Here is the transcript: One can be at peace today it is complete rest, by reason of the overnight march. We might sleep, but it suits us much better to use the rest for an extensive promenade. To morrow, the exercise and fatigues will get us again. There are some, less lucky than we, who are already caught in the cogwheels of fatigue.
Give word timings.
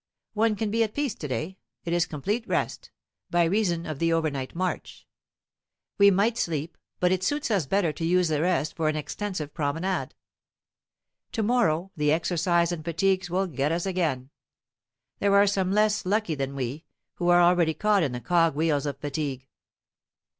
One 0.33 0.55
can 0.55 0.71
be 0.71 0.81
at 0.81 0.95
peace 0.95 1.13
today 1.13 1.59
it 1.85 1.93
is 1.93 2.07
complete 2.07 2.47
rest, 2.47 2.89
by 3.29 3.43
reason 3.43 3.85
of 3.85 3.99
the 3.99 4.11
overnight 4.11 4.55
march. 4.55 5.05
We 5.99 6.09
might 6.09 6.39
sleep, 6.39 6.75
but 6.99 7.11
it 7.11 7.23
suits 7.23 7.51
us 7.51 7.65
much 7.65 7.69
better 7.69 7.93
to 7.93 8.03
use 8.03 8.27
the 8.27 8.41
rest 8.41 8.75
for 8.75 8.89
an 8.89 8.95
extensive 8.95 9.53
promenade. 9.53 10.15
To 11.33 11.43
morrow, 11.43 11.91
the 11.95 12.11
exercise 12.11 12.71
and 12.71 12.83
fatigues 12.83 13.29
will 13.29 13.45
get 13.45 13.71
us 13.71 13.85
again. 13.85 14.31
There 15.19 15.35
are 15.35 15.45
some, 15.45 15.71
less 15.71 16.03
lucky 16.03 16.33
than 16.33 16.55
we, 16.55 16.83
who 17.17 17.29
are 17.29 17.41
already 17.43 17.75
caught 17.75 18.01
in 18.01 18.11
the 18.11 18.19
cogwheels 18.21 18.87
of 18.87 18.97
fatigue. 18.97 19.47